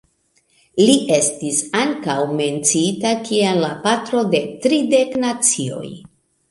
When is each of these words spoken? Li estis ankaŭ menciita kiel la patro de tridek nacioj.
Li 0.87 0.95
estis 1.17 1.59
ankaŭ 1.81 2.17
menciita 2.41 3.13
kiel 3.29 3.63
la 3.67 3.73
patro 3.87 4.27
de 4.35 4.45
tridek 4.67 5.19
nacioj. 5.29 5.89